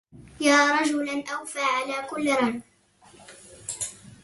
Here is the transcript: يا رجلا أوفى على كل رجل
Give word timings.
يا 0.41 0.71
رجلا 0.75 1.23
أوفى 1.35 1.59
على 1.59 2.07
كل 2.09 2.29
رجل 2.35 2.61